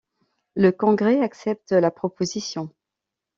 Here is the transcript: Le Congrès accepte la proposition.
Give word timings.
Le 0.55 0.71
Congrès 0.71 1.21
accepte 1.21 1.73
la 1.73 1.91
proposition. 1.91 2.73